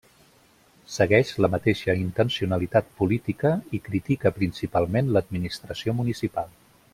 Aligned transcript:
Segueix 0.93 1.33
la 1.45 1.49
mateixa 1.55 1.95
intencionalitat 2.03 2.89
política 3.01 3.51
i 3.79 3.83
critica 3.89 4.33
principalment 4.39 5.13
l'administració 5.19 5.97
municipal. 6.01 6.51